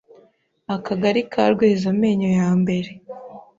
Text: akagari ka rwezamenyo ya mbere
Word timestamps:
akagari 0.75 1.21
ka 1.31 1.43
rwezamenyo 1.53 2.29
ya 2.39 2.49
mbere 2.61 2.91